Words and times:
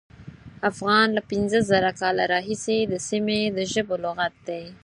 افغان 0.69 1.07
له 1.15 1.21
پینځه 1.29 1.59
زره 1.69 1.91
کاله 1.99 2.23
راهیسې 2.33 2.77
د 2.85 2.93
سیمې 3.07 3.41
د 3.57 3.59
ژبو 3.71 3.95
لغت 4.03 4.33
دی. 4.47 4.63